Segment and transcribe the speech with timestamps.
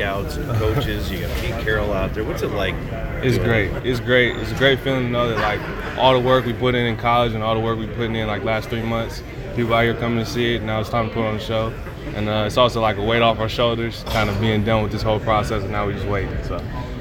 [0.00, 1.10] scouts and coaches.
[1.10, 2.24] You got Pete Carroll out there.
[2.24, 2.74] What's it like?
[3.22, 3.70] It's great.
[3.84, 4.34] It's great.
[4.36, 6.96] It's a great feeling to know that like all the work we put in in
[6.96, 9.22] college and all the work we put in like last three months,
[9.54, 10.62] people out here coming to see it.
[10.62, 11.70] Now it's time to put on the show,
[12.14, 14.90] and uh, it's also like a weight off our shoulders, kind of being done with
[14.90, 16.42] this whole process, and now we just waiting.
[16.44, 16.56] So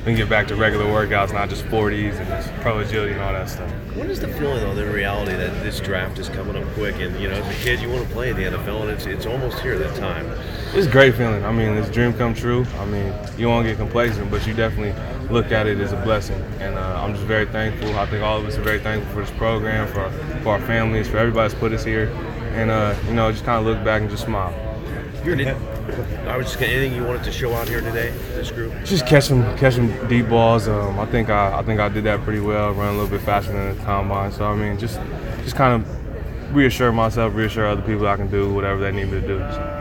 [0.00, 3.20] we can get back to regular workouts, not just 40s and just pro agility and
[3.20, 3.70] all that stuff.
[3.94, 7.20] What is the feeling though, the reality that this draft is coming up quick, and
[7.20, 9.26] you know, as a kid, you want to play in the NFL, and it's it's
[9.26, 10.26] almost here that time.
[10.72, 11.44] It's a great feeling.
[11.44, 12.64] I mean, it's a dream come true.
[12.78, 14.94] I mean, you won't get complacent, but you definitely
[15.30, 16.40] look at it as a blessing.
[16.60, 17.94] And uh, I'm just very thankful.
[17.98, 20.10] I think all of us are very thankful for this program, for our,
[20.42, 22.08] for our families, for everybody that's put us here.
[22.54, 24.69] And, uh, you know, just kind of look back and just smile.
[25.24, 25.36] You're
[26.28, 28.72] I was just gonna, anything you wanted to show out here today, this group?
[28.84, 30.66] Just catching catching deep balls.
[30.66, 32.72] Um, I think I, I think I did that pretty well.
[32.72, 34.32] Run a little bit faster than the combine.
[34.32, 34.98] So I mean, just
[35.42, 39.20] just kind of reassure myself, reassure other people I can do whatever they need me
[39.20, 39.38] to do.
[39.38, 39.76] So.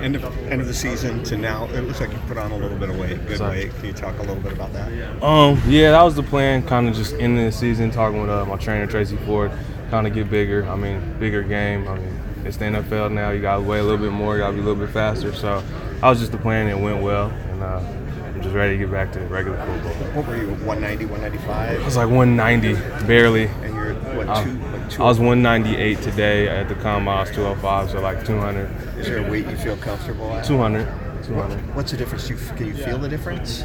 [0.00, 2.56] End of end of the season to now, it looks like you put on a
[2.56, 3.64] little bit of weight, good Sorry.
[3.64, 3.74] weight.
[3.76, 4.88] Can you talk a little bit about that?
[5.22, 6.62] Um, yeah, that was the plan.
[6.66, 9.50] Kind of just ending the season, talking with uh, my trainer Tracy Ford,
[9.90, 10.64] kind of get bigger.
[10.68, 11.88] I mean, bigger game.
[11.88, 13.30] I mean, it's the NFL now.
[13.30, 14.36] You got to weigh a little bit more.
[14.36, 15.32] You got to be a little bit faster.
[15.34, 15.62] So,
[16.02, 16.68] I was just the plan.
[16.68, 17.80] It went well, and uh,
[18.24, 19.92] I'm just ready to get back to regular football.
[20.22, 21.84] What were you, 190, I 195?
[21.84, 23.46] was like 190, barely.
[23.46, 25.02] And you're, what, Um, two, like two?
[25.02, 27.18] I was 198 today at the combine.
[27.18, 30.44] I was 205, so like 200, Is there a weight you feel comfortable at?
[30.44, 30.86] 200,
[31.24, 31.74] 200.
[31.74, 32.28] What's the difference?
[32.30, 33.64] You, can you feel the difference?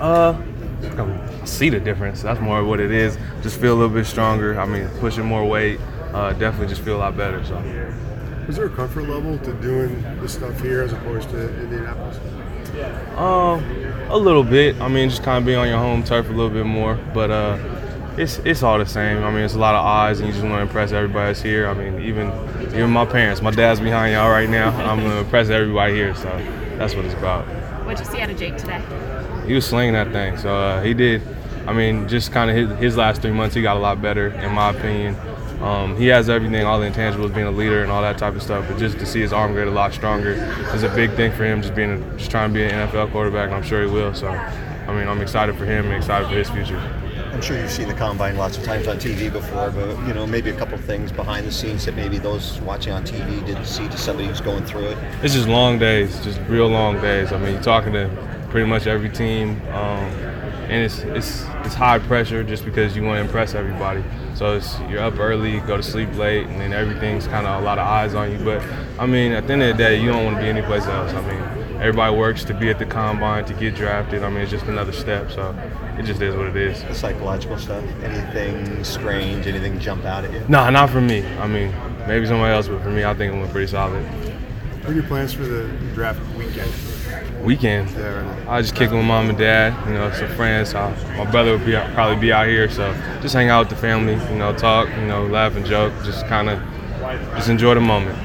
[0.00, 0.40] Uh,
[0.84, 2.22] I see the difference.
[2.22, 3.16] That's more what it is.
[3.42, 4.58] Just feel a little bit stronger.
[4.58, 5.80] I mean, pushing more weight.
[6.12, 7.44] Uh, definitely just feel a lot better.
[7.44, 7.56] So.
[8.48, 12.18] Is there a comfort level to doing this stuff here as opposed to Indianapolis?
[13.16, 13.64] Um,
[14.10, 14.80] a little bit.
[14.80, 17.30] I mean, just kind of being on your home turf a little bit more, but
[17.30, 17.58] uh,
[18.16, 19.22] it's it's all the same.
[19.22, 21.42] I mean, it's a lot of eyes, and you just want to impress everybody that's
[21.42, 21.68] here.
[21.68, 22.28] I mean, even
[22.74, 23.40] even my parents.
[23.42, 24.70] My dad's behind y'all right now.
[24.90, 26.28] I'm gonna impress everybody here, so
[26.78, 27.46] that's what it's about.
[27.86, 28.82] What'd you see out of Jake today?
[29.46, 31.22] He was slinging that thing, so uh, he did.
[31.66, 34.28] I mean, just kind of his, his last three months, he got a lot better,
[34.28, 35.16] in my opinion.
[35.62, 38.42] Um, he has everything, all the intangibles, being a leader and all that type of
[38.42, 38.66] stuff.
[38.68, 40.32] But just to see his arm get a lot stronger
[40.74, 41.62] is a big thing for him.
[41.62, 44.12] Just being, a, just trying to be an NFL quarterback, and I'm sure he will.
[44.12, 46.80] So, I mean, I'm excited for him and excited for his future.
[47.32, 50.26] I'm sure you've seen the combine lots of times on TV before, but you know
[50.26, 53.88] maybe a couple things behind the scenes that maybe those watching on TV didn't see
[53.88, 54.98] to somebody who's going through it.
[55.22, 57.32] It's just long days, just real long days.
[57.32, 58.10] I mean, you're talking to
[58.52, 60.04] pretty much every team, um,
[60.68, 64.04] and it's it's it's high pressure just because you want to impress everybody.
[64.34, 67.64] So it's you're up early, go to sleep late, and then everything's kind of a
[67.64, 68.38] lot of eyes on you.
[68.44, 68.62] But
[68.98, 71.12] I mean, at the end of the day, you don't want to be anyplace else.
[71.12, 71.40] I mean,
[71.80, 74.22] everybody works to be at the combine to get drafted.
[74.22, 75.30] I mean, it's just another step.
[75.30, 75.56] So
[75.98, 76.82] it just is what it is.
[76.84, 77.82] The psychological stuff.
[78.02, 79.46] Anything strange?
[79.46, 80.44] Anything jump out at you?
[80.48, 81.26] Nah, not for me.
[81.38, 81.74] I mean,
[82.06, 84.04] maybe somebody else, but for me, I think it went pretty solid.
[84.82, 86.72] What are your plans for the draft weekend?
[87.44, 87.88] Weekend.
[87.90, 90.74] Yeah, I just kick with mom and dad, you know, some friends.
[90.74, 94.14] My brother would be probably be out here, so just hang out with the family,
[94.14, 96.60] you know, talk, you know, laugh and joke, just kind of
[97.36, 98.18] just enjoy the moment.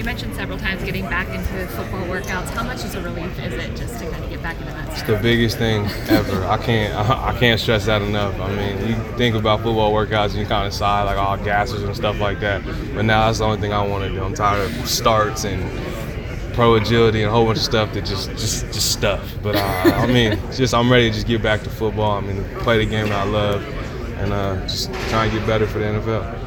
[0.00, 2.48] You mentioned several times getting back into football workouts.
[2.54, 4.88] How much is a relief is it just to kind of get back into that?
[4.88, 6.42] It's the biggest thing ever.
[6.46, 8.40] I can't I can't stress that enough.
[8.40, 11.82] I mean, you think about football workouts and you kind of sigh like all gases
[11.82, 12.64] and stuff like that.
[12.94, 14.24] But now that's the only thing I want to do.
[14.24, 15.60] I'm tired of starts and
[16.54, 19.34] pro agility and a whole bunch of stuff that just just just stuff.
[19.42, 22.12] But uh, I mean, just I'm ready to just get back to football.
[22.12, 23.62] I mean, play the game that I love
[24.16, 26.40] and uh, just try and get better for the NFL.